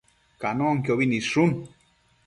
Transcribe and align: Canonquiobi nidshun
Canonquiobi 0.43 1.05
nidshun 1.13 1.51